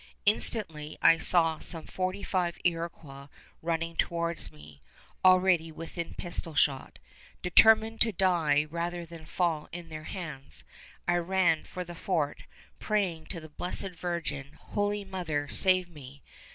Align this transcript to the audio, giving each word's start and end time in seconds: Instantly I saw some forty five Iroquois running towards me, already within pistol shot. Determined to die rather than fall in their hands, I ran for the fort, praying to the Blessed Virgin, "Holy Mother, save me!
Instantly 0.25 0.97
I 0.99 1.19
saw 1.19 1.59
some 1.59 1.85
forty 1.85 2.23
five 2.23 2.57
Iroquois 2.63 3.27
running 3.61 3.95
towards 3.95 4.51
me, 4.51 4.81
already 5.23 5.71
within 5.71 6.15
pistol 6.15 6.55
shot. 6.55 6.97
Determined 7.43 8.01
to 8.01 8.11
die 8.11 8.63
rather 8.65 9.05
than 9.05 9.27
fall 9.27 9.69
in 9.71 9.89
their 9.89 10.05
hands, 10.05 10.63
I 11.07 11.17
ran 11.17 11.65
for 11.65 11.83
the 11.83 11.93
fort, 11.93 12.45
praying 12.79 13.27
to 13.27 13.39
the 13.39 13.49
Blessed 13.49 13.91
Virgin, 13.91 14.53
"Holy 14.53 15.05
Mother, 15.05 15.47
save 15.49 15.87
me! 15.87 16.23